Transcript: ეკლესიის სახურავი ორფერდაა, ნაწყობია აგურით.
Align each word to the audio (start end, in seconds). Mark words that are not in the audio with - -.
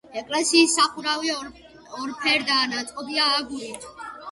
ეკლესიის 0.19 0.71
სახურავი 0.79 1.35
ორფერდაა, 1.35 2.73
ნაწყობია 2.73 3.31
აგურით. 3.39 3.89